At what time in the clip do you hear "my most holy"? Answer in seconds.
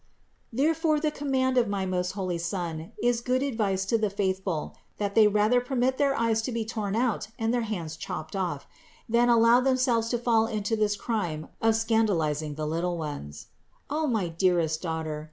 1.67-2.39